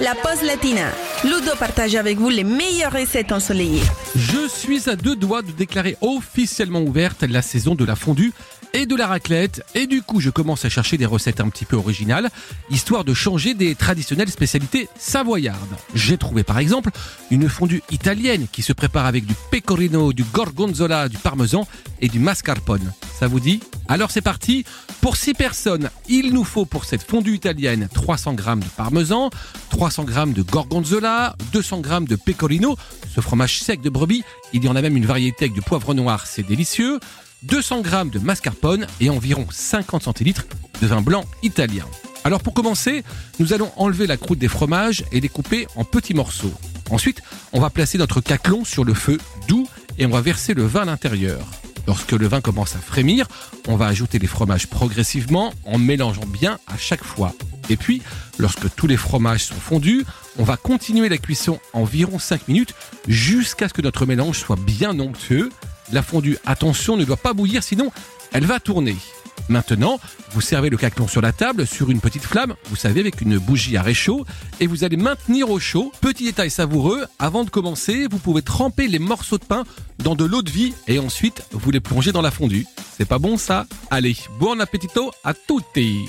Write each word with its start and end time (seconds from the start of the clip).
la 0.00 0.14
pause 0.14 0.42
latina. 0.42 0.90
Ludo 1.24 1.54
partage 1.58 1.94
avec 1.94 2.18
vous 2.18 2.28
les 2.28 2.44
meilleures 2.44 2.92
recettes 2.92 3.32
ensoleillées. 3.32 3.82
Je 4.16 4.48
suis 4.48 4.88
à 4.88 4.96
deux 4.96 5.16
doigts 5.16 5.42
de 5.42 5.52
déclarer 5.52 5.96
officiellement 6.00 6.82
ouverte 6.82 7.22
la 7.22 7.42
saison 7.42 7.74
de 7.74 7.84
la 7.84 7.96
fondue 7.96 8.32
et 8.72 8.86
de 8.86 8.96
la 8.96 9.06
raclette. 9.06 9.64
Et 9.74 9.86
du 9.86 10.02
coup, 10.02 10.20
je 10.20 10.30
commence 10.30 10.64
à 10.64 10.68
chercher 10.68 10.98
des 10.98 11.06
recettes 11.06 11.40
un 11.40 11.48
petit 11.48 11.64
peu 11.64 11.76
originales, 11.76 12.30
histoire 12.70 13.04
de 13.04 13.14
changer 13.14 13.54
des 13.54 13.74
traditionnelles 13.74 14.30
spécialités 14.30 14.88
savoyardes. 14.98 15.76
J'ai 15.94 16.18
trouvé 16.18 16.42
par 16.42 16.58
exemple 16.58 16.90
une 17.30 17.48
fondue 17.48 17.82
italienne 17.90 18.46
qui 18.50 18.62
se 18.62 18.72
prépare 18.72 19.06
avec 19.06 19.24
du 19.24 19.34
pecorino, 19.50 20.12
du 20.12 20.24
gorgonzola, 20.24 21.08
du 21.08 21.18
parmesan 21.18 21.66
et 22.00 22.08
du 22.08 22.18
mascarpone. 22.18 22.92
Ça 23.18 23.28
vous 23.28 23.40
dit 23.40 23.60
Alors 23.88 24.10
c'est 24.10 24.22
parti. 24.22 24.64
Pour 25.00 25.16
6 25.16 25.34
personnes, 25.34 25.90
il 26.08 26.32
nous 26.32 26.44
faut 26.44 26.64
pour 26.64 26.84
cette 26.84 27.02
fondue 27.02 27.34
italienne 27.34 27.88
300 27.92 28.36
g 28.36 28.44
de 28.56 28.64
parmesan, 28.76 29.30
300 29.70 30.06
g 30.06 30.32
de 30.32 30.42
gorgonzola, 30.42 31.36
200 31.52 31.82
g 31.84 32.06
de 32.08 32.16
pecorino, 32.16 32.76
ce 33.14 33.20
fromage 33.20 33.60
sec 33.60 33.82
de 33.82 33.90
brebis. 33.90 34.24
Il 34.52 34.64
y 34.64 34.68
en 34.68 34.76
a 34.76 34.82
même 34.82 34.96
une 34.96 35.06
variété 35.06 35.44
avec 35.44 35.52
du 35.52 35.62
poivre 35.62 35.92
noir, 35.94 36.26
c'est 36.26 36.42
délicieux. 36.42 36.98
200 37.42 37.82
g 37.84 37.90
de 38.10 38.18
mascarpone 38.18 38.86
et 39.00 39.10
environ 39.10 39.46
50 39.50 40.04
centilitres 40.04 40.46
de 40.80 40.86
vin 40.86 41.02
blanc 41.02 41.24
italien. 41.42 41.84
Alors 42.24 42.40
pour 42.40 42.54
commencer, 42.54 43.04
nous 43.38 43.52
allons 43.52 43.70
enlever 43.76 44.06
la 44.06 44.16
croûte 44.16 44.38
des 44.38 44.48
fromages 44.48 45.04
et 45.12 45.20
les 45.20 45.28
couper 45.28 45.66
en 45.76 45.84
petits 45.84 46.14
morceaux. 46.14 46.54
Ensuite, 46.90 47.22
on 47.52 47.60
va 47.60 47.68
placer 47.68 47.98
notre 47.98 48.22
caclon 48.22 48.64
sur 48.64 48.84
le 48.84 48.94
feu 48.94 49.18
doux 49.46 49.66
et 49.98 50.06
on 50.06 50.10
va 50.10 50.22
verser 50.22 50.54
le 50.54 50.64
vin 50.64 50.82
à 50.82 50.86
l'intérieur. 50.86 51.46
Lorsque 51.86 52.12
le 52.12 52.26
vin 52.26 52.40
commence 52.40 52.76
à 52.76 52.78
frémir, 52.78 53.26
on 53.68 53.76
va 53.76 53.86
ajouter 53.86 54.18
les 54.18 54.26
fromages 54.26 54.66
progressivement 54.66 55.52
en 55.64 55.78
mélangeant 55.78 56.26
bien 56.26 56.58
à 56.66 56.76
chaque 56.78 57.04
fois. 57.04 57.32
Et 57.68 57.76
puis, 57.76 58.02
lorsque 58.38 58.74
tous 58.74 58.86
les 58.86 58.96
fromages 58.96 59.44
sont 59.44 59.54
fondus, 59.54 60.04
on 60.38 60.44
va 60.44 60.56
continuer 60.56 61.08
la 61.08 61.18
cuisson 61.18 61.58
environ 61.72 62.18
5 62.18 62.48
minutes 62.48 62.74
jusqu'à 63.08 63.68
ce 63.68 63.74
que 63.74 63.82
notre 63.82 64.06
mélange 64.06 64.38
soit 64.38 64.58
bien 64.58 64.98
onctueux. 64.98 65.50
La 65.92 66.02
fondue, 66.02 66.38
attention, 66.46 66.96
ne 66.96 67.04
doit 67.04 67.16
pas 67.16 67.34
bouillir 67.34 67.62
sinon 67.62 67.92
elle 68.32 68.46
va 68.46 68.58
tourner. 68.58 68.96
Maintenant, 69.48 70.00
vous 70.30 70.40
servez 70.40 70.70
le 70.70 70.76
caclon 70.76 71.06
sur 71.06 71.20
la 71.20 71.32
table 71.32 71.66
sur 71.66 71.90
une 71.90 72.00
petite 72.00 72.22
flamme, 72.24 72.54
vous 72.66 72.76
savez, 72.76 73.00
avec 73.00 73.20
une 73.20 73.38
bougie 73.38 73.76
à 73.76 73.82
réchaud, 73.82 74.24
et 74.60 74.66
vous 74.66 74.84
allez 74.84 74.96
maintenir 74.96 75.50
au 75.50 75.58
chaud. 75.58 75.92
Petit 76.00 76.24
détail 76.24 76.50
savoureux, 76.50 77.04
avant 77.18 77.44
de 77.44 77.50
commencer, 77.50 78.06
vous 78.10 78.18
pouvez 78.18 78.42
tremper 78.42 78.88
les 78.88 78.98
morceaux 78.98 79.38
de 79.38 79.44
pain 79.44 79.64
dans 79.98 80.14
de 80.14 80.24
l'eau 80.24 80.42
de 80.42 80.50
vie 80.50 80.74
et 80.88 80.98
ensuite 80.98 81.42
vous 81.52 81.70
les 81.70 81.80
plongez 81.80 82.12
dans 82.12 82.22
la 82.22 82.30
fondue. 82.30 82.66
C'est 82.96 83.08
pas 83.08 83.18
bon 83.18 83.36
ça? 83.36 83.66
Allez, 83.90 84.16
bon 84.38 84.60
appetito 84.60 85.10
à 85.24 85.34
tutti 85.34 86.06